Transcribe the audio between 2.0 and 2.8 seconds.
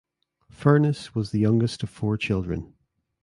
children.